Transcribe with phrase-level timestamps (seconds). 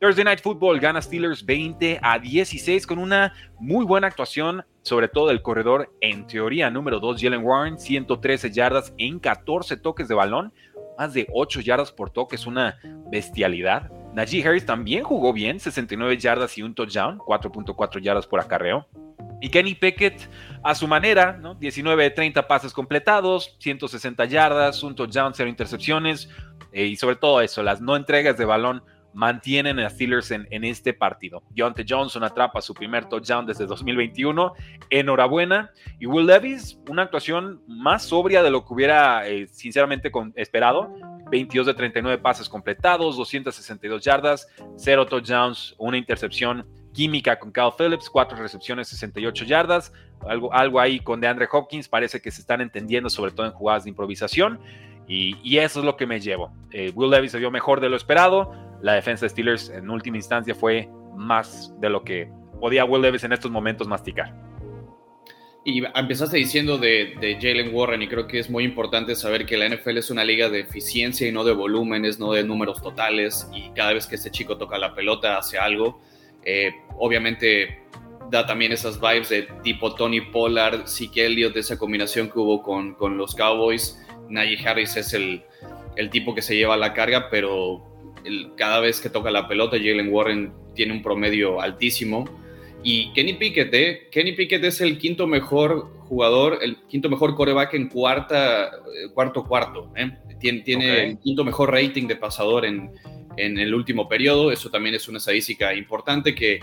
[0.00, 5.28] Thursday Night Football gana Steelers 20 a 16 con una muy buena actuación, sobre todo
[5.28, 10.54] del corredor en teoría número 2, Jalen Warren, 113 yardas en 14 toques de balón,
[10.96, 12.78] más de 8 yardas por toque, es una
[13.10, 13.90] bestialidad.
[14.14, 18.88] Najee Harris también jugó bien, 69 yardas y un touchdown, 4.4 yardas por acarreo.
[19.42, 20.30] Y Kenny Pickett,
[20.62, 21.54] a su manera, ¿no?
[21.56, 26.30] 19 de 30 pases completados, 160 yardas, un touchdown, cero intercepciones,
[26.72, 28.82] eh, y sobre todo eso, las no entregas de balón
[29.12, 31.42] mantienen a Steelers en, este partido.
[31.50, 34.52] Deontay Johnson atrapa su primer touchdown desde 2021.
[34.90, 35.70] Enhorabuena.
[35.98, 40.94] Y Will Levis, una actuación más sobria de lo que hubiera eh, sinceramente esperado.
[41.30, 48.10] 22 de 39 pases completados, 262 yardas, 0 touchdowns, una intercepción química con Kyle Phillips,
[48.10, 49.92] 4 recepciones, 68 yardas.
[50.28, 53.84] Algo, algo ahí con DeAndre Hopkins, parece que se están entendiendo, sobre todo en jugadas
[53.84, 54.60] de improvisación.
[55.12, 56.52] Y, eso es lo que me llevo.
[56.70, 60.16] Eh, Will Levis se vio mejor de lo esperado la defensa de Steelers en última
[60.16, 62.30] instancia fue más de lo que
[62.60, 64.34] podía Will Levis en estos momentos masticar.
[65.62, 69.58] Y empezaste diciendo de, de, Jalen Warren y creo que es muy importante saber que
[69.58, 73.46] la NFL es una liga de eficiencia y no de volúmenes, no de números totales
[73.52, 76.00] y cada vez que este chico toca la pelota hace algo.
[76.44, 77.82] Eh, obviamente
[78.30, 82.62] da también esas vibes de tipo Tony Pollard, Zeke Elliott, de esa combinación que hubo
[82.62, 84.00] con, con los Cowboys.
[84.30, 85.42] Najee Harris es el,
[85.96, 87.89] el tipo que se lleva la carga, pero
[88.56, 92.24] cada vez que toca la pelota, Jalen Warren tiene un promedio altísimo.
[92.82, 94.08] Y Kenny Pickett, ¿eh?
[94.10, 99.44] Kenny Pickett es el quinto mejor jugador, el quinto mejor coreback en cuarta, eh, cuarto
[99.44, 99.92] cuarto.
[99.96, 100.10] ¿eh?
[100.38, 102.90] Tiene, tiene el quinto mejor rating de pasador en,
[103.36, 104.50] en el último periodo.
[104.50, 106.60] Eso también es una estadística importante que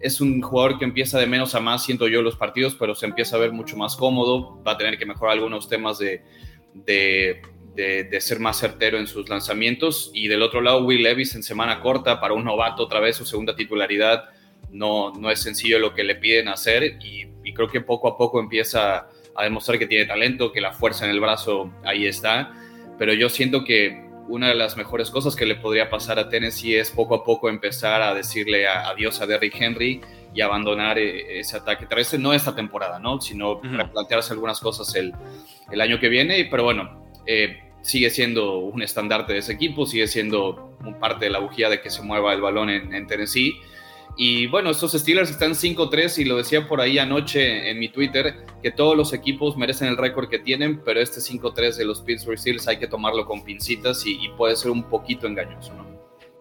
[0.00, 3.06] es un jugador que empieza de menos a más, siento yo, los partidos, pero se
[3.06, 4.62] empieza a ver mucho más cómodo.
[4.62, 6.22] Va a tener que mejorar algunos temas de,
[6.74, 7.42] de
[7.74, 10.10] de, ser más certero en sus lanzamientos.
[10.14, 13.24] Y del otro lado, Will Levis en semana corta para un novato, otra vez su
[13.24, 14.24] segunda titularidad,
[14.70, 18.40] no, no es sencillo lo que le piden hacer y, creo que poco a poco
[18.40, 22.50] empieza a demostrar que tiene talento, que la fuerza en el brazo ahí está.
[22.98, 26.76] Pero yo siento que una de las mejores cosas que le podría pasar a Tennessee
[26.76, 30.00] es poco a poco empezar a decirle adiós a Derrick Henry
[30.32, 33.20] y abandonar eh, ese ataque terrestre, no esta temporada, ¿no?
[33.20, 35.12] sino replantearse algunas cosas el,
[35.70, 36.48] el año que viene.
[36.50, 41.40] Pero bueno, eh, sigue siendo un estandarte de ese equipo, sigue siendo parte de la
[41.40, 43.60] bujía de que se mueva el balón en, Tennessee.
[44.16, 48.44] Y bueno, estos Steelers están 5-3 y lo decía por ahí anoche en mi Twitter,
[48.62, 52.38] que todos los equipos merecen el récord que tienen, pero este 5-3 de los Pittsburgh
[52.38, 55.92] Steelers hay que tomarlo con pincitas y, puede ser un poquito engañoso, ¿no?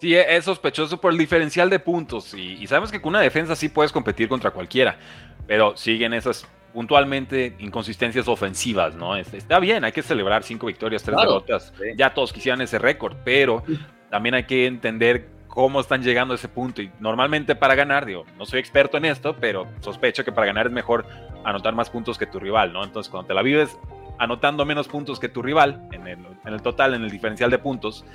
[0.02, 3.56] Sí, es sospechoso por el diferencial de puntos y, y sabemos que con una defensa
[3.56, 5.00] sí puedes competir contra cualquiera,
[5.48, 9.16] pero siguen esas puntualmente inconsistencias ofensivas, ¿no?
[9.16, 11.74] Está bien, hay que celebrar cinco victorias, tres derrotas.
[11.96, 13.64] Ya todos quisieran ese récord, pero
[14.10, 16.82] también hay que entender cómo están llegando a ese punto.
[16.82, 20.68] Y normalmente para ganar, digo, no soy experto en esto, pero sospecho que para ganar
[20.68, 21.06] es mejor
[21.44, 22.84] anotar más puntos que tu rival, ¿no?
[22.84, 23.78] Entonces, cuando te la vives
[24.18, 28.06] anotando menos puntos que tu rival, en el, total, en el diferencial de puntos,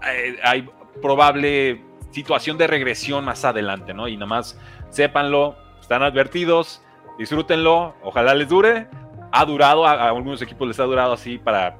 [0.00, 0.70] hay, hay
[1.02, 4.06] probable situación de regresión más adelante, ¿no?
[4.06, 4.58] Y nada más
[4.90, 6.82] sépanlo, están advertidos
[7.20, 8.88] disfrútenlo, ojalá les dure.
[9.30, 11.78] Ha durado, a, algunos equipos les ha durado así para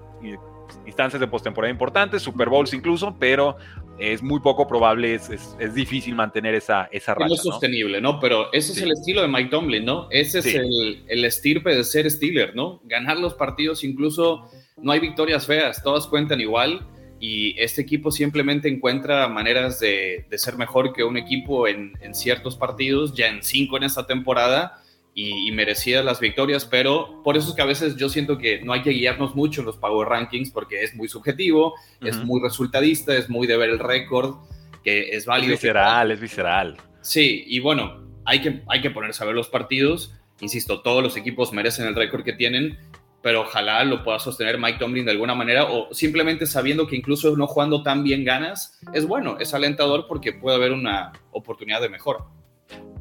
[0.86, 3.56] instancias de postemporada importantes, Super Bowls incluso, pero
[3.98, 7.28] es muy poco probable, es, es, difícil mantener esa, esa racha.
[7.28, 8.20] No es sostenible, ¿no?
[8.20, 10.08] Pero ese es el estilo de Mike Tomlin, ¿no?
[10.10, 12.80] Ese es el, el, estirpe de ser Steeler, ¿no?
[12.84, 16.86] Ganar los partidos, incluso no hay victorias feas, todas cuentan igual
[17.18, 22.14] y este equipo simplemente encuentra maneras de, de ser mejor que un equipo en, en
[22.14, 24.79] ciertos partidos, ya en cinco en esta temporada
[25.14, 28.72] y, merecidas las victorias, pero por eso es que a veces yo siento que no
[28.72, 33.14] hay que guiarnos mucho en los Power Rankings porque es muy subjetivo, es muy resultadista,
[33.14, 34.36] es muy de ver el récord,
[34.82, 35.52] que es válido.
[35.52, 36.76] Es visceral, es visceral.
[37.02, 40.14] Sí, y bueno, hay que, hay que ponerse a ver los partidos.
[40.40, 42.78] Insisto, todos los equipos merecen el récord que tienen,
[43.22, 47.36] pero ojalá lo pueda sostener Mike Tomlin de alguna manera o simplemente sabiendo que incluso
[47.36, 51.90] no jugando tan bien ganas, es bueno, es alentador porque puede haber una oportunidad de
[51.90, 52.24] mejor.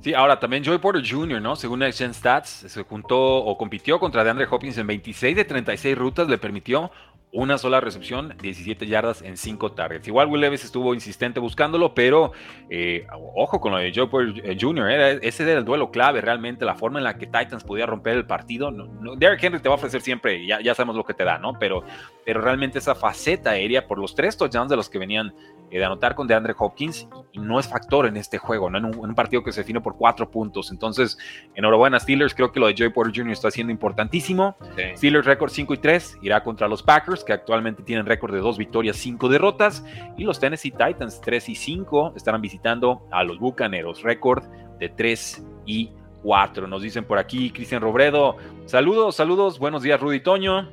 [0.01, 1.57] Sí, ahora también Joey Porter Jr., ¿no?
[1.57, 6.29] Según Next Stats, se juntó o compitió contra DeAndre Hopkins en 26 de 36 rutas,
[6.29, 6.89] le permitió
[7.31, 10.07] una sola recepción, 17 yardas en 5 targets.
[10.07, 12.31] Igual Will Levis estuvo insistente buscándolo, pero
[12.69, 13.05] eh,
[13.35, 14.89] ojo con lo de Joey Porter Jr.,
[15.21, 18.25] ese era el duelo clave realmente, la forma en la que Titans podía romper el
[18.25, 18.71] partido.
[19.17, 21.53] Derrick Henry te va a ofrecer siempre, ya, ya sabemos lo que te da, ¿no?
[21.59, 21.83] Pero,
[22.25, 25.85] pero realmente esa faceta aérea por los tres touchdowns de los que venían eh, de
[25.85, 28.77] anotar con DeAndre Hopkins y no es factor en este juego, ¿no?
[28.77, 30.71] en, un, partido que se define por cuatro puntos.
[30.71, 31.17] Entonces,
[31.55, 33.31] enhorabuena Steelers, creo que lo de Joey Porter Jr.
[33.31, 34.55] está siendo importantísimo.
[34.95, 38.57] Steelers récord 5 y 3, irá contra los Packers, que actualmente tienen récord de dos
[38.57, 39.85] victorias, cinco derrotas,
[40.17, 44.43] y los Tennessee Titans 3 y 5 estarán visitando a los Bucaneros, récord
[44.79, 45.91] de 3 y
[46.23, 46.67] 4.
[46.67, 50.69] Nos dicen por aquí Cristian Robredo, saludos, saludos, buenos días Rudy Toño.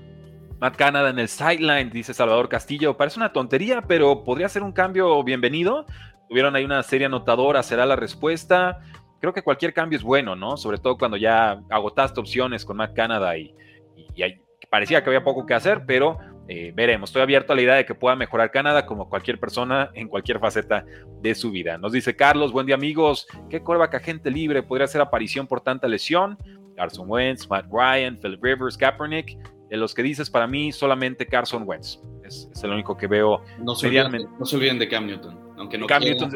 [0.61, 2.97] Matt Canada en el sideline, dice Salvador Castillo.
[2.97, 5.87] Parece una tontería, pero podría ser un cambio bienvenido.
[6.29, 8.81] Tuvieron ahí una serie anotadora, será la respuesta.
[9.21, 10.57] Creo que cualquier cambio es bueno, ¿no?
[10.57, 13.55] Sobre todo cuando ya agotaste opciones con Matt Canada y,
[14.71, 16.19] parecía que había poco que hacer, pero
[16.49, 17.11] eh, veremos.
[17.11, 20.41] Estoy abierto a la idea de que pueda mejorar Canadá como cualquier persona en cualquier
[20.41, 20.85] faceta
[21.21, 21.77] de su vida.
[21.77, 23.27] Nos dice Carlos, buen día amigos.
[23.51, 26.39] ¿Qué coreback gente libre podría hacer aparición por tanta lesión?
[26.77, 29.39] Carson Wentz, Matt Ryan, Philip Rivers, Kaepernick.
[29.69, 32.01] De los que dices, para mí solamente Carson Wentz.
[32.25, 33.43] Es, el único que veo.
[33.59, 35.39] No se, olviden, no se olviden de Cam Newton.
[35.57, 36.31] Aunque no Cam Newton,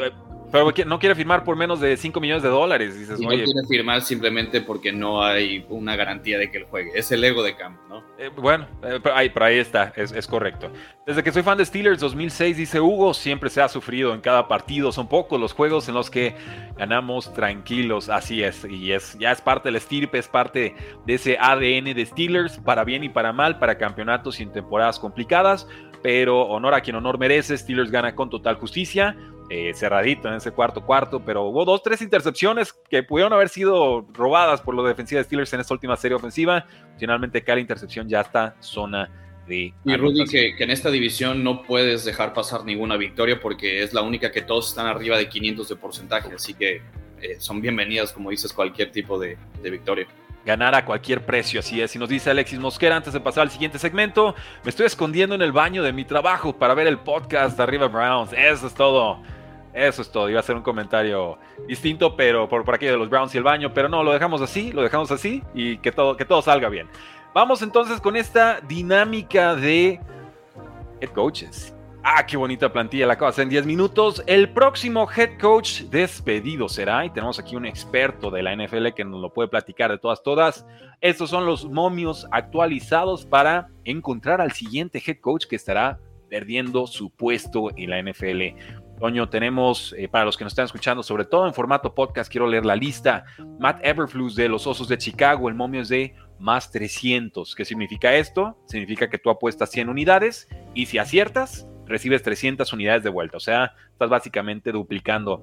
[0.50, 2.99] pero no quiere firmar por menos de 5 millones de dólares.
[2.99, 6.91] Dices, no quiere firmar simplemente porque no hay una garantía de que él juegue.
[6.94, 8.02] Es el ego de Cam, ¿no?
[8.19, 10.70] Eh, bueno, eh, pero, ahí, ahí, está, es, correcto.
[11.06, 14.49] Desde que soy fan de Steelers 2006, dice Hugo, siempre se ha sufrido en cada
[14.49, 14.93] partido.
[14.93, 16.35] Son pocos los juegos en los que
[16.76, 18.08] ganamos tranquilos.
[18.08, 20.75] Así es, y es ya es parte del estirpe, es parte
[21.06, 24.99] de ese ADN de Steelers, para bien y para mal, para campeonatos y en temporadas
[24.99, 25.69] complicadas.
[26.02, 29.17] Pero honor a quien honor merece, Steelers gana con total justicia
[29.52, 34.06] eh, cerradito en ese cuarto cuarto, pero hubo dos, tres intercepciones que pudieron haber sido
[34.12, 36.67] robadas por los defensivos de Steelers en esta última serie ofensiva.
[36.99, 39.11] Finalmente cada intercepción ya está zona
[39.49, 39.75] de...
[39.85, 44.02] Y Rudy, que, en esta división no puedes dejar pasar ninguna victoria porque es la
[44.02, 46.82] única que todos están arriba de 500 de porcentaje, así que
[47.20, 50.06] eh, son bienvenidas, como dices, cualquier tipo de, de victoria
[50.47, 51.94] ganar a cualquier precio, así es.
[51.94, 55.43] Y nos dice Alexis Mosquera antes de pasar al siguiente segmento, me estoy escondiendo en
[55.43, 58.32] el baño de mi trabajo para ver el podcast de Arriba Browns.
[58.32, 59.20] Eso es todo.
[59.72, 60.28] Eso es todo.
[60.28, 63.44] Iba a ser un comentario distinto, pero por, por aquí de los Browns y el
[63.44, 63.72] baño.
[63.72, 66.88] Pero no, lo dejamos así, lo dejamos así y que todo, que todo salga bien.
[67.32, 70.00] Vamos entonces con esta dinámica de
[71.00, 71.75] head coaches.
[72.02, 74.25] Ah, qué bonita plantilla, la hacer en 10 minutos.
[74.26, 79.05] El próximo head coach despedido será, y tenemos aquí un experto de la NFL que
[79.05, 80.66] nos lo puede platicar de todas, todas.
[81.02, 85.99] Estos son los momios actualizados para encontrar al siguiente head coach que estará
[86.31, 88.79] perdiendo su puesto en la NFL.
[89.00, 92.47] Toño, tenemos, eh, para los que nos están escuchando, sobre todo en formato podcast, quiero
[92.47, 93.25] leer la lista.
[93.58, 97.55] Matt Everflus de los Osos de Chicago, el momio es de más 300.
[97.55, 98.58] ¿Qué significa esto?
[98.67, 103.38] Significa que tú apuestas 100 unidades y si aciertas, recibes 300 unidades de vuelta.
[103.38, 105.43] O sea, estás básicamente duplicando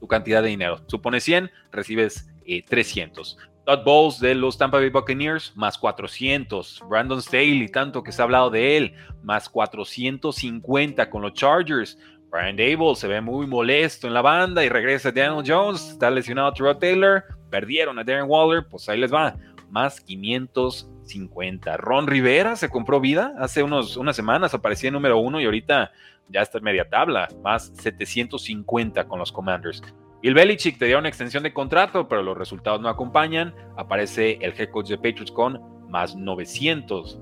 [0.00, 0.78] tu cantidad de dinero.
[0.86, 2.30] Supone 100, recibes
[2.66, 3.36] 300.
[3.38, 6.84] Eh, Todd Bowles de los Tampa Bay Buccaneers, más 400.
[6.88, 8.94] Brandon Staley, tanto que se ha hablado de él,
[9.24, 11.98] más 450 con los Chargers.
[12.30, 16.52] Brian Dable se ve muy molesto en la banda y regresa Daniel Jones, está lesionado
[16.52, 19.36] Terrell Taylor, perdieron a Darren Waller, pues ahí les va,
[19.70, 21.76] más 550.
[21.76, 25.92] Ron Rivera se compró vida hace unos, unas semanas, aparecía en número uno y ahorita
[26.28, 29.82] ya está en media tabla, más 750 con los Commanders.
[30.22, 33.54] Bill Belichick te dio una extensión de contrato, pero los resultados no acompañan.
[33.76, 37.20] Aparece el head coach de Patriots con más 900.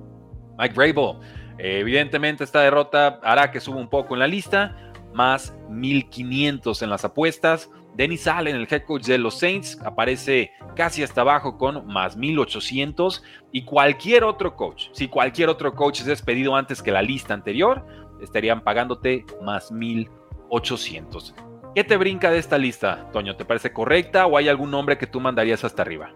[0.59, 1.19] Mike Vrabel,
[1.59, 7.05] evidentemente esta derrota hará que suba un poco en la lista, más 1500 en las
[7.05, 7.71] apuestas.
[7.97, 13.23] Dennis Allen, el head coach de los Saints, aparece casi hasta abajo con más 1800.
[13.53, 17.87] Y cualquier otro coach, si cualquier otro coach es despedido antes que la lista anterior,
[18.21, 21.35] estarían pagándote más 1800.
[21.75, 23.37] ¿Qué te brinca de esta lista, Toño?
[23.37, 26.13] ¿Te parece correcta o hay algún nombre que tú mandarías hasta arriba?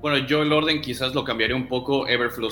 [0.00, 2.06] Bueno, yo el orden quizás lo cambiaría un poco.
[2.06, 2.50] Everflow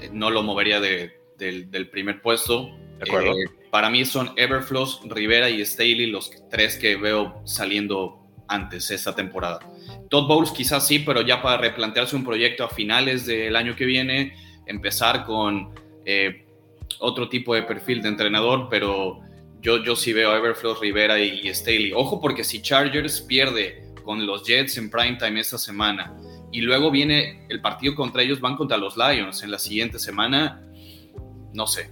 [0.00, 2.68] eh, no lo movería del primer puesto.
[3.00, 3.44] Eh,
[3.76, 9.60] para mí son Everflows, Rivera y Staley los tres que veo saliendo antes esta temporada.
[10.08, 13.84] Todd Bowles quizás sí, pero ya para replantearse un proyecto a finales del año que
[13.84, 15.74] viene, empezar con
[16.06, 16.46] eh,
[17.00, 19.20] otro tipo de perfil de entrenador, pero
[19.60, 21.92] yo, yo sí veo a Everflows, Rivera y, Staley.
[21.92, 26.16] Ojo porque si Chargers pierde con los Jets en prime time esta semana
[26.50, 30.66] y luego viene el partido contra ellos, van contra los Lions en la siguiente semana,
[31.52, 31.90] no sé,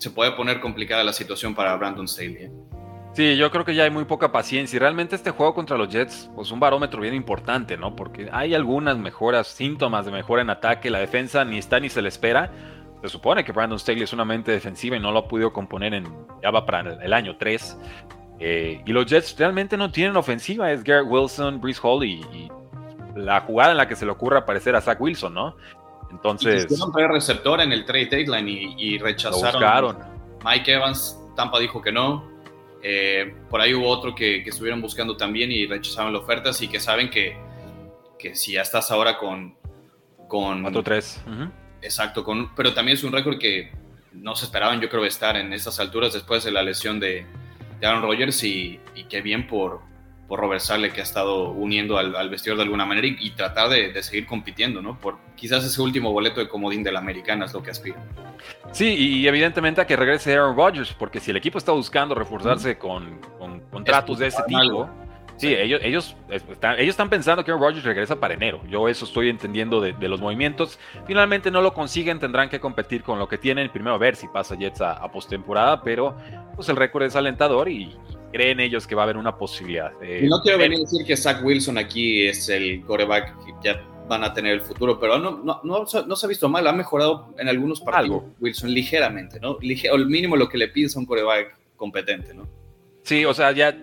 [0.00, 2.44] se puede poner complicada la situación para Brandon Staley.
[2.44, 2.50] ¿eh?
[3.12, 4.76] Sí, yo creo que ya hay muy poca paciencia.
[4.76, 7.94] Y realmente este juego contra los Jets, pues un barómetro bien importante, ¿no?
[7.94, 10.88] Porque hay algunas mejoras, síntomas de mejora en ataque.
[10.88, 12.50] La defensa ni está ni se le espera.
[13.02, 15.92] Se supone que Brandon Staley es una mente defensiva y no lo ha podido componer
[15.92, 16.06] en.
[16.42, 17.78] Ya va para el año 3.
[18.38, 20.72] Eh, y los Jets realmente no tienen ofensiva.
[20.72, 22.50] Es Garrett Wilson, Breeze Hall y,
[23.14, 25.56] la jugada en la que se le ocurre aparecer a Zach Wilson, ¿no?
[26.10, 26.66] Entonces.
[26.70, 29.98] Y receptor en el trade deadline y, y rechazaron.
[30.44, 32.28] Mike Evans, Tampa dijo que no.
[32.82, 36.66] Eh, por ahí hubo otro que, que, estuvieron buscando también y rechazaron la oferta, así
[36.66, 37.36] que saben que,
[38.18, 39.54] que si ya estás ahora con...
[40.28, 41.50] con 4-3.
[41.82, 43.70] Exacto, con, pero también es un récord que
[44.12, 47.26] no se esperaban, yo creo, estar en estas alturas después de la lesión de,
[47.80, 49.80] de Aaron Rodgers y, y qué bien por,
[50.30, 53.68] por Robert Sale que ha estado uniendo al, al vestidor de alguna manera y, tratar
[53.68, 54.96] de, de, seguir compitiendo, ¿no?
[54.96, 57.96] Por quizás ese último boleto de comodín de la americana es lo que aspira.
[58.70, 62.78] Sí, y evidentemente a que regrese Aaron Rodgers, porque si el equipo está buscando reforzarse
[62.78, 64.88] con, con contratos de ese tipo,
[65.36, 68.60] sí, sí, ellos, ellos, están, ellos están pensando que Aaron Rodgers regresa para enero.
[68.68, 70.78] Yo eso estoy entendiendo de, de, los movimientos.
[71.08, 73.68] Finalmente no lo consiguen, tendrán que competir con lo que tienen.
[73.70, 76.16] Primero a ver si pasa Jets a, a postemporada, pero
[76.54, 77.96] pues el récord es alentador y,
[78.32, 79.92] creen ellos que va a haber una posibilidad.
[80.02, 83.82] Eh, no quiero venir a decir que Zach Wilson aquí es el coreback que ya
[84.08, 86.72] van a tener el futuro, pero no, no, no, no se ha visto mal, ha
[86.72, 88.34] mejorado en algunos partidos Algo.
[88.40, 89.56] Wilson ligeramente, ¿no?
[89.60, 92.48] Lige o el mínimo lo que le pides a un coreback competente, ¿no?
[93.04, 93.76] Sí, o sea, ya,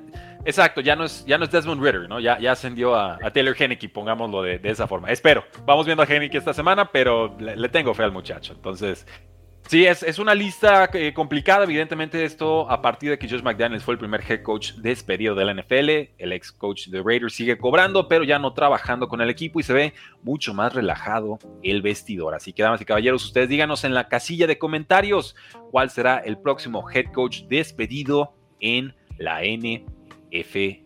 [0.46, 2.20] exacto, ya no es, ya no es Desmond Ritter, ¿no?
[2.20, 5.10] Ya, ya ascendió a, a Taylor Henneke, pongámoslo de, de, esa forma.
[5.12, 9.08] Espero, vamos viendo a Henneke esta semana, pero le, le tengo fe al muchacho, entonces
[9.68, 13.84] Sí, es, es una lista eh, complicada, evidentemente esto a partir de que Josh McDaniels
[13.84, 17.58] fue el primer head coach despedido de la NFL, el ex coach de Raiders sigue
[17.58, 21.82] cobrando, pero ya no trabajando con el equipo y se ve mucho más relajado el
[21.82, 22.34] vestidor.
[22.34, 25.36] Así que damas y caballeros, ustedes díganos en la casilla de comentarios
[25.70, 30.78] cuál será el próximo head coach despedido en la NFL.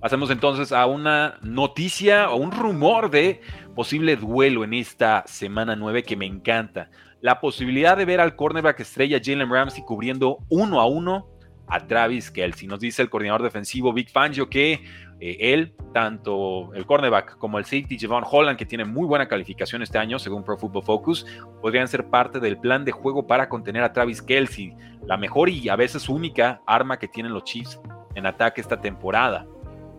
[0.00, 3.40] Pasemos entonces a una noticia o un rumor de
[3.74, 6.88] posible duelo en esta semana 9 que me encanta
[7.20, 11.28] la posibilidad de ver al cornerback estrella Jalen Ramsey cubriendo uno a uno
[11.66, 12.66] a Travis Kelsey.
[12.66, 14.82] Nos dice el coordinador defensivo Big Fangio que
[15.20, 19.82] eh, él, tanto el cornerback como el safety Javon Holland, que tiene muy buena calificación
[19.82, 21.26] este año según Pro Football Focus,
[21.60, 24.74] podrían ser parte del plan de juego para contener a Travis Kelsey,
[25.06, 27.80] la mejor y a veces única arma que tienen los Chiefs
[28.14, 29.46] en ataque esta temporada.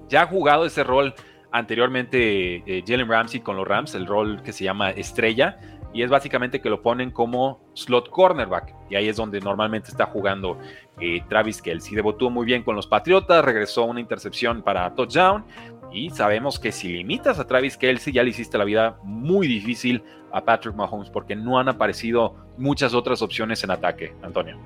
[0.09, 1.13] Ya ha jugado ese rol
[1.51, 5.57] anteriormente eh, Jalen Ramsey con los Rams, el rol que se llama estrella,
[5.93, 10.05] y es básicamente que lo ponen como slot cornerback y ahí es donde normalmente está
[10.05, 10.57] jugando
[11.00, 11.95] eh, Travis Kelsey.
[11.95, 15.45] Debutó muy bien con los Patriotas, regresó una intercepción para touchdown
[15.91, 20.03] y sabemos que si limitas a Travis Kelsey ya le hiciste la vida muy difícil
[20.31, 24.57] a Patrick Mahomes porque no han aparecido muchas otras opciones en ataque, Antonio.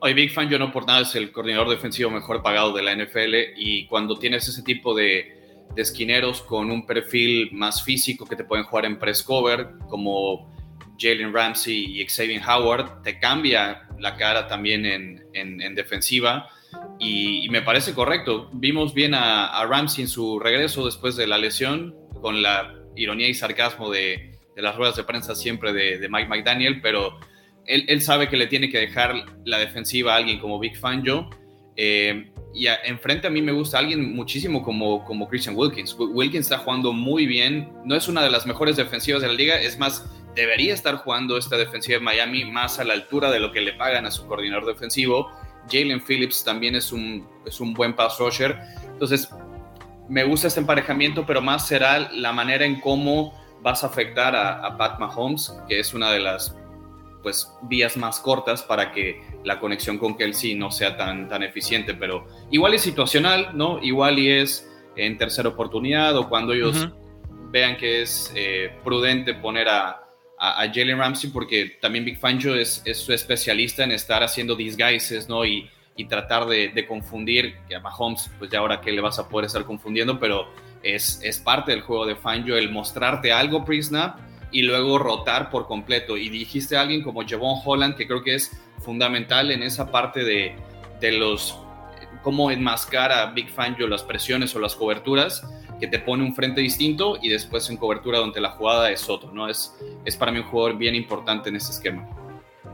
[0.00, 2.94] Hoy Big Fan, yo no por nada es el coordinador defensivo mejor pagado de la
[2.94, 8.36] NFL y cuando tienes ese tipo de, de esquineros con un perfil más físico que
[8.36, 10.57] te pueden jugar en press cover, como
[10.98, 16.48] Jalen Ramsey y Xavier Howard, te cambia la cara también en, en, en defensiva
[16.98, 18.50] y, me parece correcto.
[18.52, 23.34] Vimos bien a, Ramsey en su regreso después de la lesión, con la ironía y
[23.34, 27.18] sarcasmo de, de las ruedas de prensa siempre de, Mike McDaniel, pero
[27.66, 29.14] él, él, sabe que le tiene que dejar
[29.44, 31.30] la defensiva a alguien como Big Fangio.
[31.76, 35.94] Eh, y enfrente a mí me gusta alguien muchísimo como, como Christian Wilkins.
[35.96, 39.60] Wilkins está jugando muy bien, no es una de las mejores defensivas de la liga,
[39.60, 43.52] es más, debería estar jugando esta defensiva de Miami más a la altura de lo
[43.52, 45.30] que le pagan a su coordinador defensivo.
[45.70, 48.56] Jalen Phillips también es un, es un buen pass rusher.
[48.84, 49.28] Entonces,
[50.08, 54.64] me gusta este emparejamiento, pero más será la manera en cómo vas a afectar a,
[54.64, 56.56] a Pat Mahomes, que es una de las
[57.22, 61.94] pues vías más cortas para que la conexión con Kelsey no sea tan, tan eficiente,
[61.94, 63.82] pero igual es situacional, ¿no?
[63.82, 67.50] Igual y es en tercera oportunidad o cuando ellos uh -huh.
[67.50, 70.07] vean que es eh, prudente poner a,
[70.40, 75.28] a, Jalen Ramsey, porque también Big Fangio es, es, su especialista en estar haciendo disguises,
[75.28, 75.44] ¿no?
[75.44, 75.68] Y,
[75.98, 79.46] y tratar de, confundir, que a Mahomes, pues ya ahora que le vas a poder
[79.46, 80.48] estar confundiendo, pero
[80.82, 84.16] es, es parte del juego de Fangio el mostrarte algo pre-snap
[84.52, 86.16] y luego rotar por completo.
[86.16, 90.22] Y dijiste a alguien como Javon Holland, que creo que es fundamental en esa parte
[90.22, 90.54] de,
[91.00, 91.58] de los
[92.22, 95.44] cómo enmascar a Big Fangio las presiones o las coberturas,
[95.80, 99.32] que te pone un frente distinto y después en cobertura donde la jugada es otro,
[99.32, 99.48] ¿no?
[99.48, 102.08] Es, es para mí un jugador bien importante en ese esquema.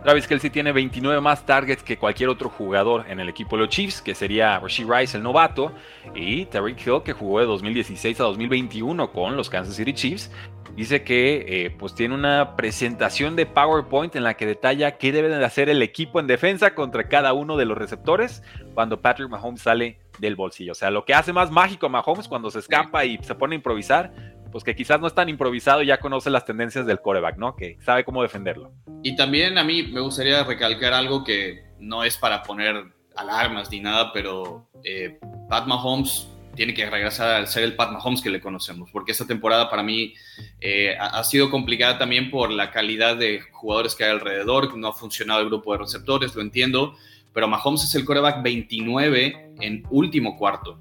[0.05, 3.71] Travis Kelsey tiene 29 más targets que cualquier otro jugador en el equipo de los
[3.71, 5.73] Chiefs, que sería Rasheed Rice, el novato,
[6.15, 10.31] y Terry Hill, que jugó de 2016 a 2021 con los Kansas City Chiefs.
[10.77, 15.31] Dice que eh, pues tiene una presentación de PowerPoint en la que detalla qué debe
[15.31, 18.43] de hacer el equipo en defensa contra cada uno de los receptores
[18.75, 20.73] cuando Patrick Mahomes sale del bolsillo.
[20.73, 23.55] O sea, lo que hace más mágico a Mahomes cuando se escapa y se pone
[23.55, 24.13] a improvisar
[24.55, 27.57] pues que quizás no es tan improvisado y ya conoce las tendencias del coreback, ¿no?
[27.57, 28.71] Que sabe cómo defenderlo.
[29.03, 32.85] Y también a mí me gustaría recalcar algo que no es para poner
[33.17, 35.19] alarmas ni nada, pero eh,
[35.49, 39.27] Pat Mahomes tiene que regresar a ser el Pat Mahomes que le conocemos, porque esta
[39.27, 40.15] temporada para mí
[40.61, 44.93] eh, ha sido complicada también por la calidad de jugadores que hay alrededor, no ha
[44.93, 46.95] funcionado el grupo de receptores, lo entiendo,
[47.35, 50.79] pero Mahomes es el coreback 29 en último cuarto.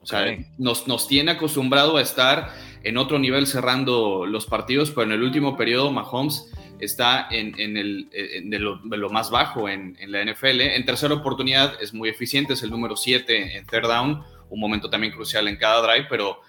[0.00, 2.50] O sea, nos, nos tiene acostumbrado a estar
[2.82, 8.08] en otro nivel cerrando los partidos, pero en el último periodo Mahomes está en, el,
[8.10, 10.60] de, lo, más bajo en, la NFL.
[10.60, 14.90] En tercera oportunidad es muy eficiente, es el número 7 en third down, un momento
[14.90, 16.40] también crucial en cada drive, pero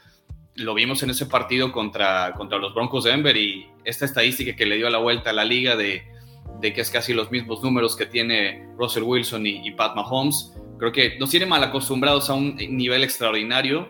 [0.56, 4.66] lo vimos en ese partido contra, contra los Broncos de Denver y esta estadística que
[4.66, 6.04] le dio la vuelta a la liga de,
[6.72, 10.92] que es casi los mismos números que tiene Russell Wilson y, y Pat Mahomes, creo
[10.92, 13.90] que nos tiene mal acostumbrados a un nivel extraordinario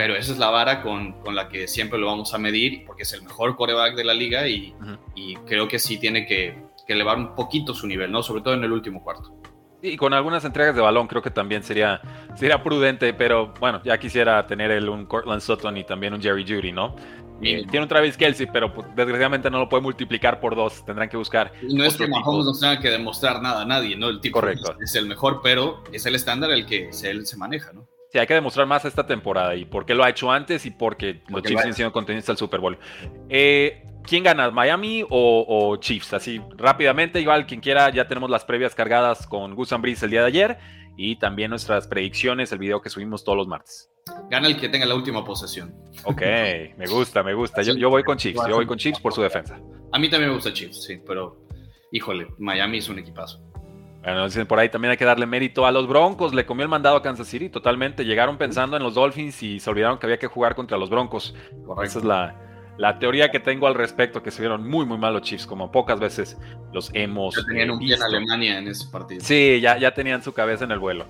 [0.00, 3.02] pero esa es la vara con, con, la que siempre lo vamos a medir, porque
[3.02, 4.74] es el mejor coreback de la liga y,
[5.14, 8.22] y creo que sí tiene que, que, elevar un poquito su nivel, ¿no?
[8.22, 9.34] Sobre todo en el último cuarto.
[9.82, 12.00] Y con algunas entregas de balón creo que también sería,
[12.34, 16.44] sería prudente, pero bueno, ya quisiera tener el, un Cortland Sutton y también un Jerry
[16.44, 16.96] Judy, ¿no?
[17.40, 20.84] Y tiene un Travis Kelsey, pero pues, desgraciadamente no lo puede multiplicar por dos.
[20.84, 21.52] Tendrán que buscar.
[21.62, 24.08] No es que Mahomes no tenga que demostrar nada a nadie, ¿no?
[24.08, 24.76] El tipo Correcto.
[24.80, 27.88] Es, el mejor, pero es el estándar el que él se maneja, ¿no?
[28.12, 30.72] Sí, hay que demostrar más esta temporada y por qué lo ha hecho antes y
[30.72, 32.76] porque, los Chiefs han sido contendientes al Super Bowl.
[33.28, 36.14] Eh, ¿Quién gana, Miami o, Chiefs?
[36.14, 40.22] Así rápidamente, igual quien quiera, ya tenemos las previas cargadas con Gus Breeze el día
[40.22, 40.58] de ayer
[40.96, 43.89] y también nuestras predicciones, el video que subimos todos los martes.
[44.30, 45.74] Gana el que tenga la última posesión.
[46.04, 46.22] Ok,
[46.76, 47.62] me gusta, me gusta.
[47.62, 49.60] Yo, yo voy con Chiefs, yo voy con Chiefs por su defensa.
[49.92, 51.46] A mí también me gusta Chiefs, sí, pero
[51.92, 53.40] híjole, Miami es un equipazo.
[54.02, 56.32] Bueno, dicen por ahí también hay que darle mérito a los Broncos.
[56.32, 58.04] Le comió el mandado a Kansas City totalmente.
[58.04, 61.34] Llegaron pensando en los Dolphins y se olvidaron que había que jugar contra los Broncos.
[61.82, 62.34] Esa es la,
[62.80, 65.70] la teoría que tengo al respecto, que se vieron muy, muy mal los Chiefs, como
[65.70, 66.38] pocas veces
[66.72, 67.36] los hemos.
[67.36, 69.20] Ya tenían un pie en Alemania en ese partido.
[69.22, 71.04] Sí, ya, ya tenían su cabeza en el vuelo.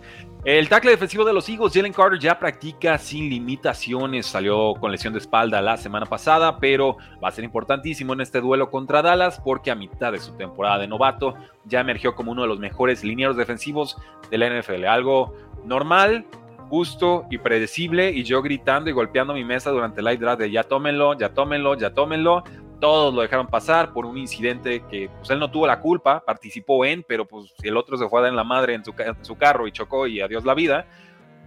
[0.44, 4.26] El tackle defensivo de los Eagles, Jalen Carter, ya practica sin limitaciones.
[4.26, 8.40] Salió con lesión de espalda la semana pasada, pero va a ser importantísimo en este
[8.40, 11.36] duelo contra Dallas, porque a mitad de su temporada de novato
[11.66, 13.96] ya emergió como uno de los mejores linieros defensivos
[14.28, 14.86] de la NFL.
[14.86, 16.26] Algo normal,
[16.70, 20.50] justo y predecible y yo gritando y golpeando mi mesa durante el live draft de
[20.52, 22.44] ya tómenlo, ya tómenlo, ya tómenlo.
[22.80, 26.84] Todos lo dejaron pasar por un incidente que pues, él no tuvo la culpa, participó
[26.84, 29.66] en, pero pues el otro se fue a dar en la madre en su, carro
[29.66, 30.86] y chocó y adiós la vida,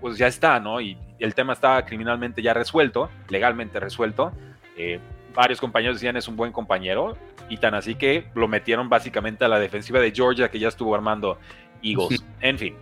[0.02, 0.82] pues ya está, ¿no?
[0.82, 4.34] Y el tema está criminalmente ya resuelto, legalmente resuelto.
[4.78, 5.00] Eh,
[5.34, 7.18] varios compañeros decían es un buen compañero
[7.48, 10.94] y tan así que lo metieron básicamente a la defensiva de Georgia que ya estuvo
[10.94, 11.40] armando
[11.82, 12.24] Eagles.
[12.42, 12.76] En fin,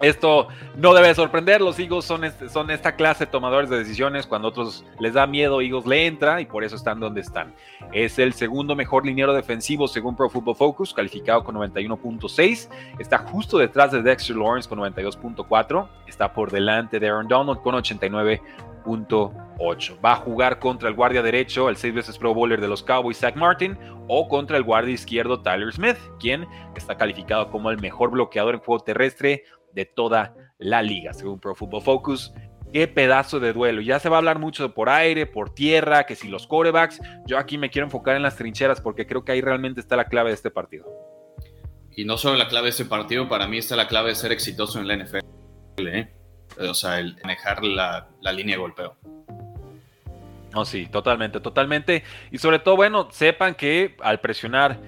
[0.00, 4.26] esto no debe sorprender, los Eagles son, este, son esta clase de tomadores de decisiones,
[4.26, 7.54] cuando a otros les da miedo, Eagles le entra y por eso están donde están.
[7.92, 13.58] Es el segundo mejor liniero defensivo según Pro Football Focus, calificado con 91.6, está justo
[13.58, 19.98] detrás de Dexter Lawrence con 92.4, está por delante de Aaron Donald con 89.8.
[20.04, 23.18] Va a jugar contra el guardia derecho, el seis veces Pro Bowler de los Cowboys,
[23.18, 28.10] Zach Martin, o contra el guardia izquierdo, Tyler Smith, quien está calificado como el mejor
[28.10, 32.32] bloqueador en juego terrestre de toda la liga, según Pro Football Focus.
[32.72, 33.80] Qué pedazo de duelo.
[33.80, 37.00] Ya se va a hablar mucho por aire, por tierra, que si los corebacks.
[37.26, 40.04] Yo aquí me quiero enfocar en las trincheras porque creo que ahí realmente está la
[40.04, 40.86] clave de este partido.
[41.96, 44.32] Y no solo la clave de este partido, para mí está la clave de ser
[44.32, 45.18] exitoso en la NFL.
[45.86, 46.08] ¿eh?
[46.60, 48.96] O sea, el manejar la, línea de golpeo.
[50.52, 52.04] No, sí, totalmente, totalmente.
[52.30, 54.78] Y sobre todo, bueno, sepan que al presionar,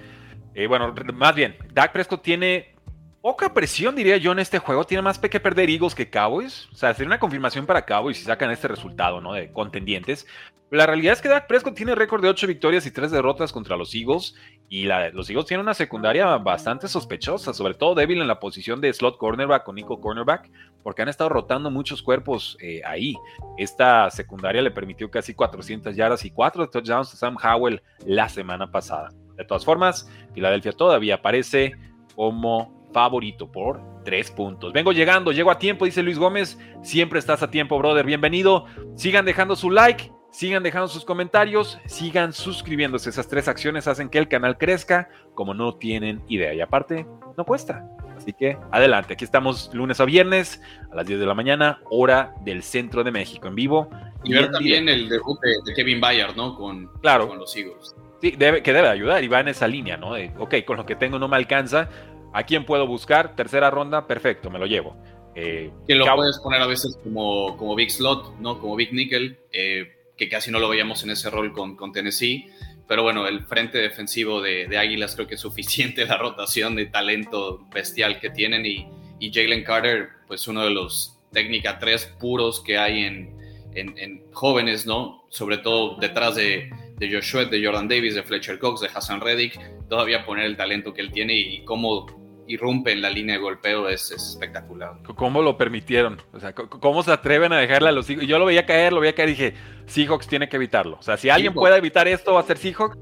[0.55, 2.75] eh, bueno, más bien, Dak Prescott tiene
[3.21, 4.85] poca presión, diría yo, en este juego.
[4.85, 6.69] Tiene más que perder Eagles que Cowboys.
[6.73, 9.33] O sea, sería una confirmación para Cowboys si sacan este resultado, ¿no?
[9.35, 10.27] De contendientes.
[10.71, 13.77] la realidad es que Dak Prescott tiene récord de 8 victorias y 3 derrotas contra
[13.77, 14.35] los Eagles.
[14.69, 18.93] Y los Eagles tienen una secundaria bastante sospechosa, sobre todo débil en la posición de
[18.93, 20.49] slot cornerback o nickel cornerback,
[20.83, 23.17] porque han estado rotando muchos cuerpos eh, ahí.
[23.59, 28.71] Esta secundaria le permitió casi 400 yardas y 4 touchdowns a Sam Howell la semana
[28.71, 29.11] pasada.
[29.37, 31.73] De todas formas, Filadelfia todavía aparece
[32.15, 34.73] como favorito por tres puntos.
[34.73, 36.59] Vengo llegando, llego a tiempo, dice Luis Gómez.
[36.83, 38.05] Siempre estás a tiempo, brother.
[38.05, 38.67] Bienvenido.
[38.97, 43.11] Sigan dejando su like, sigan dejando sus comentarios, sigan suscribiéndose.
[43.11, 46.55] Esas tres acciones hacen que el canal crezca como no tienen idea.
[46.55, 47.87] Y aparte, no cuesta.
[48.17, 50.61] Así que adelante, aquí estamos lunes a viernes
[50.93, 53.89] a las 10 de la mañana, hora del centro de México, en vivo.
[54.25, 56.55] Y, ver también el debut de, Kevin Bayard, ¿no?
[56.55, 57.29] Con, claro.
[57.29, 57.97] con los Eagles.
[58.21, 60.13] Sí, debe, que debe ayudar y va en esa línea, ¿no?
[60.13, 61.89] De, ok, con lo que tengo no me alcanza,
[62.33, 63.35] ¿A quién puedo buscar?
[63.35, 64.97] Tercera ronda, perfecto, me lo llevo.
[65.35, 68.59] Eh, que lo puedes poner a veces como, como Big Slot, ¿no?
[68.59, 72.51] Como Big Nickel, eh, que casi no lo veíamos en ese rol con, con Tennessee.
[72.87, 76.87] Pero bueno, el frente defensivo de, de, Águilas creo que es suficiente la rotación de
[76.87, 78.67] talento bestial que tienen.
[78.67, 78.89] Y,
[79.19, 83.39] y Jalen Carter, pues uno de los técnica 3 puros que hay en,
[83.75, 85.25] en, en, jóvenes, ¿no?
[85.29, 89.59] Sobre todo detrás de, de Joshua, de Jordan Davis, de Fletcher Cox, de Hassan Reddick.
[89.89, 92.20] Todavía poner el talento que él tiene y cómo
[92.51, 94.95] irrumpe en la línea de golpeo es, espectacular.
[95.15, 96.21] ¿Cómo lo permitieron?
[96.33, 98.27] O sea, ¿cómo se atreven a dejarle a los Seahawks?
[98.27, 99.55] Yo lo veía caer, lo veía caer y dije,
[99.87, 100.97] Seahawks tiene que evitarlo.
[100.99, 102.99] O sea, si alguien puede evitar esto, va a ser Seahawks.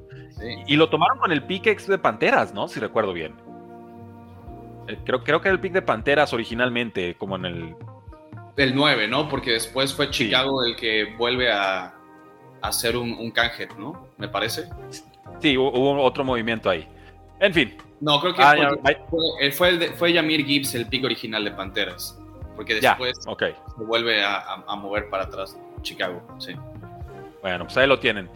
[0.67, 2.69] Y lo tomaron con el pick ex de Panteras, ¿no?
[2.69, 3.35] Si recuerdo bien.
[4.87, 7.77] Eh, creo, creo que era el pick de Panteras originalmente, como en el...
[8.57, 9.29] El 9, ¿no?
[9.29, 11.95] Porque después fue Chicago el que vuelve a,
[12.61, 14.09] hacer un, un canje, ¿no?
[14.17, 14.65] Me parece.
[15.41, 16.87] Sí, hubo otro movimiento ahí.
[17.41, 17.77] En fin.
[18.01, 18.55] No, creo que ah,
[19.11, 22.19] fue, fue, el fue, Yamir Gibbs el pick original de Panteras.
[22.55, 26.21] Porque después se vuelve a, mover para atrás Chicago.
[26.39, 26.55] Sí.
[27.41, 28.29] Bueno, pues ahí lo tienen.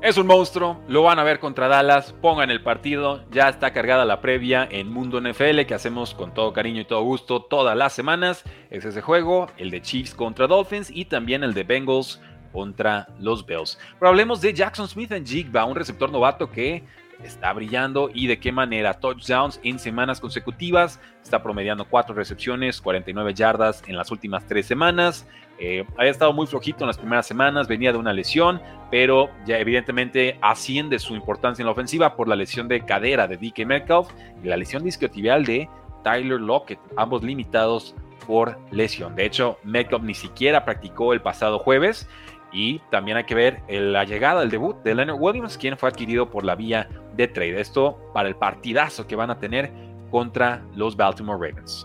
[0.00, 4.04] Es un monstruo, lo van a ver contra Dallas, pongan el partido, ya está cargada
[4.04, 7.94] la previa en Mundo NFL que hacemos con todo cariño y todo gusto todas las
[7.94, 8.44] semanas.
[8.70, 12.20] Es ese juego, el de Chiefs contra Dolphins y también el de Bengals
[12.52, 13.78] contra los Bills.
[13.98, 16.84] Pero hablemos de Jackson Smith en Jigba, un receptor novato que
[17.22, 18.94] está brillando y de qué manera.
[18.94, 25.26] Touchdowns en semanas consecutivas, está promediando cuatro recepciones, 49 yardas en las últimas tres semanas.
[25.58, 29.58] Eh, había estado muy flojito en las primeras semanas, venía de una lesión, pero ya
[29.58, 34.08] evidentemente asciende su importancia en la ofensiva por la lesión de cadera de DK Metcalf
[34.42, 35.68] y la lesión discotibial de
[36.02, 37.94] Tyler Lockett, ambos limitados
[38.26, 39.14] por lesión.
[39.14, 42.08] De hecho, Metcalf ni siquiera practicó el pasado jueves
[42.54, 46.30] y también hay que ver la llegada, el debut de Leonard Williams, quien fue adquirido
[46.30, 47.60] por la vía de trade.
[47.60, 49.72] Esto para el partidazo que van a tener
[50.10, 51.84] contra los Baltimore Ravens.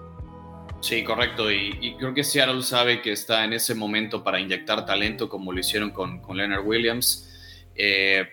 [0.80, 1.52] Sí, correcto.
[1.52, 5.60] Y, creo que Seattle sabe que está en ese momento para inyectar talento como lo
[5.60, 7.66] hicieron con, con Leonard Williams.
[7.76, 8.24] Eh,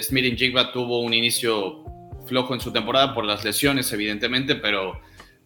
[0.00, 1.84] Smith Jigba tuvo un inicio
[2.26, 5.00] flojo en su temporada por las lesiones, evidentemente, pero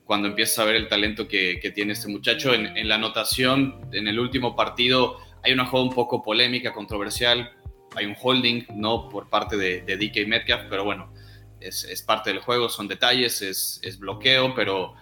[0.05, 4.09] cuando empieza a ver el talento que, tiene este muchacho en, en, la anotación, en
[4.09, 7.53] el último partido, hay una jugada un poco polémica, controversial,
[7.95, 9.09] hay un holding, ¿no?
[9.09, 11.13] Por parte de, DK Metcalf, pero bueno,
[11.61, 14.95] es, parte del juego, son detalles, es, bloqueo, pero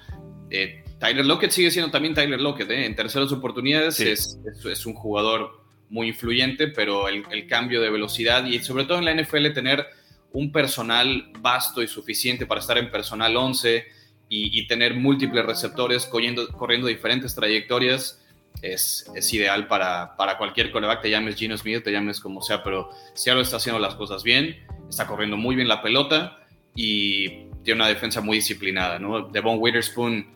[0.51, 2.85] eh, Tyler Lockett sigue siendo también Tyler Lockett, ¿eh?
[2.85, 4.39] En terceras oportunidades es,
[4.71, 9.15] es, un jugador muy influyente, pero el, cambio de velocidad y sobre todo en la
[9.15, 9.87] NFL tener
[10.33, 13.87] un personal vasto y suficiente para estar en personal 11
[14.29, 18.24] y, tener múltiples receptores corriendo, corriendo diferentes trayectorias
[18.63, 22.91] es, ideal para, para cualquier coreback, te llames Gino Smith, te llames como sea, pero
[23.15, 24.57] Seattle está haciendo las cosas bien,
[24.89, 26.39] está corriendo muy bien la pelota
[26.75, 29.29] y tiene una defensa muy disciplinada, ¿no?
[29.29, 30.27] Devon Witherspoon,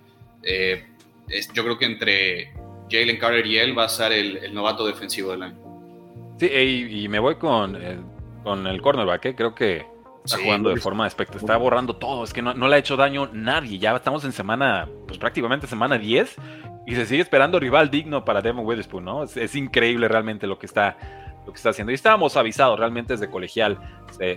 [0.42, 0.86] eh,
[1.54, 2.52] yo creo que entre
[2.90, 5.58] Jalen Carter y él va a ser el, novato defensivo del año.
[6.38, 8.00] Sí, y, me voy con, el,
[8.44, 9.34] con el cornerback, ¿eh?
[9.34, 9.84] creo que
[10.24, 12.96] está jugando de forma espectacular, está borrando todo, es que no, no, le ha hecho
[12.96, 16.36] daño nadie, ya estamos en semana, pues prácticamente semana 10
[16.88, 19.22] y se sigue esperando rival digno para Devon Witherspoon, ¿no?
[19.22, 20.96] Es, increíble realmente lo que está
[21.44, 21.92] lo que está haciendo.
[21.92, 23.78] Y estábamos avisados realmente desde colegial.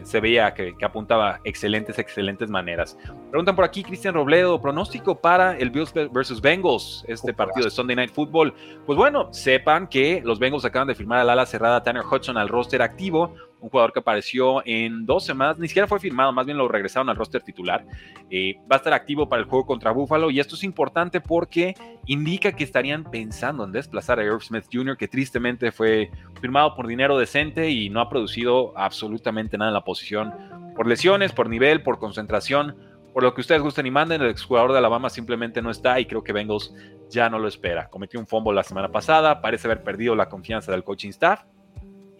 [0.03, 2.97] Se, veía que, apuntaba excelentes, excelentes maneras.
[3.29, 7.95] Preguntan por aquí, Cristian Robledo, pronóstico para el Bills versus Bengals, este partido de Sunday
[7.95, 8.53] Night Football.
[8.85, 12.49] Pues bueno, sepan que los Bengals acaban de firmar al ala cerrada Tanner Hudson al
[12.49, 16.57] roster activo un jugador que apareció en dos semanas, ni siquiera fue firmado, más bien
[16.57, 17.85] lo regresaron al roster titular.
[18.29, 21.75] Eh, va a estar activo para el juego contra Buffalo y esto es importante porque
[22.05, 26.87] indica que estarían pensando en desplazar a Irv Smith Jr., que tristemente fue firmado por
[26.87, 30.33] dinero decente y no ha producido absolutamente nada en la posición
[30.75, 32.75] por lesiones, por nivel, por concentración.
[33.13, 36.05] Por lo que ustedes gusten y manden, el exjugador de Alabama simplemente no está y
[36.05, 36.73] creo que Bengals
[37.09, 37.89] ya no lo espera.
[37.89, 41.43] Cometió un fumble la semana pasada, parece haber perdido la confianza del coaching staff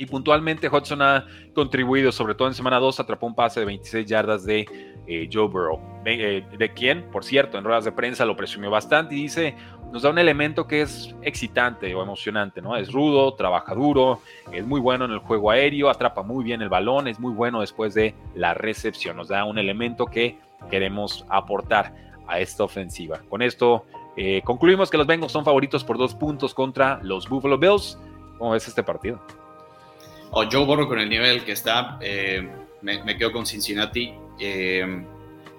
[0.01, 4.07] y puntualmente Hudson ha contribuido, sobre todo en semana 2, atrapó un pase de 26
[4.07, 4.65] yardas de
[5.05, 5.79] eh, Joe Burrow.
[6.05, 9.55] Eh, de quien, por cierto, en ruedas de prensa lo presumió bastante y dice,
[9.91, 12.75] nos da un elemento que es excitante o emocionante, ¿no?
[12.75, 16.69] Es rudo, trabaja duro, es muy bueno en el juego aéreo, atrapa muy bien el
[16.69, 19.17] balón, es muy bueno después de la recepción.
[19.17, 20.39] Nos da un elemento que
[20.71, 21.93] queremos aportar
[22.27, 23.19] a esta ofensiva.
[23.29, 23.85] Con esto
[24.17, 27.99] eh, concluimos que los Bengals son favoritos por dos puntos contra los Buffalo Bills.
[28.39, 29.21] ¿Cómo ves este partido?
[30.31, 32.49] O Joe Burrow con el nivel que está, eh,
[32.81, 34.13] me, quedo con Cincinnati.
[34.39, 35.05] Eh,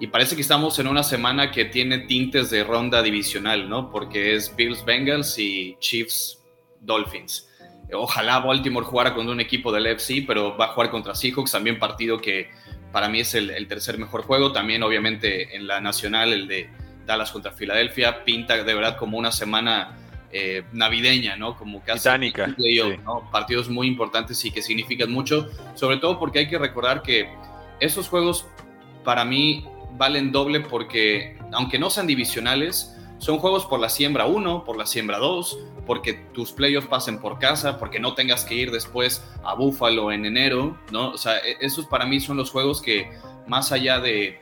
[0.00, 3.90] y parece que estamos en una semana que tiene tintes de ronda divisional, ¿no?
[3.90, 6.42] Porque es Bills Bengals y Chiefs
[6.80, 7.48] Dolphins.
[7.92, 11.78] Ojalá Baltimore jugara con un equipo del FC, pero va a jugar contra Seahawks, también
[11.78, 12.50] partido que
[12.90, 14.50] para mí es el, el tercer mejor juego.
[14.50, 16.68] También, obviamente, en la nacional, el de
[17.06, 20.01] Dallas contra Filadelfia, pinta de verdad como una semana
[20.32, 21.56] eh, navideña, ¿no?
[21.56, 22.08] Como casi
[23.30, 27.28] Partidos muy importantes y que significan mucho, sobre todo porque hay que recordar que
[27.80, 28.46] esos juegos
[29.04, 29.66] para mí
[29.96, 34.86] valen doble porque, aunque no sean divisionales, son juegos por la siembra 1, por la
[34.86, 39.54] siembra 2, porque tus playoffs pasen por casa, porque no tengas que ir después a
[39.54, 41.10] Buffalo en enero, ¿no?
[41.10, 43.10] O sea, e-, esos para mí son los juegos que,
[43.46, 44.40] más allá de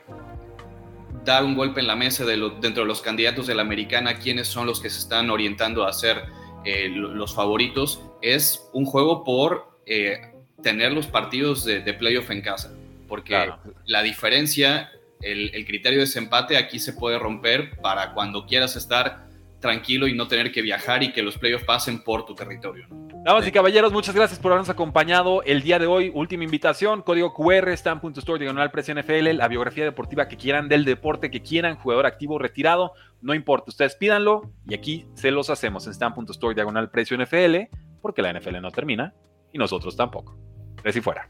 [1.23, 4.47] dar un golpe en la mesa de dentro de los candidatos de la americana, quiénes
[4.47, 6.23] son los que se están orientando a ser
[6.65, 10.21] eh, los favoritos, es un juego por eh,
[10.61, 12.73] tener los partidos de, playoff en casa,
[13.07, 13.51] porque
[13.85, 19.27] la diferencia, el, el criterio de desempate aquí se puede romper para cuando quieras estar
[19.59, 22.87] tranquilo y no tener que viajar y que los playoffs pasen por tu territorio.
[23.23, 26.11] Damas y caballeros, muchas gracias por habernos acompañado el día de hoy.
[26.15, 31.29] Última invitación, código QR, stamp.store, diagonal precio NFL, la biografía deportiva que quieran del deporte,
[31.29, 35.93] que quieran, jugador activo, retirado, no importa, ustedes pídanlo y aquí se los hacemos en
[35.93, 37.69] stamp.store, diagonal precio NFL,
[38.01, 39.13] porque la NFL no termina
[39.53, 40.35] y nosotros tampoco.
[40.83, 41.29] De si fuera.